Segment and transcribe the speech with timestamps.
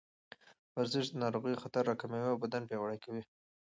[0.77, 3.23] ورزش د ناروغیو خطر راکموي او بدن پیاوړی کوي.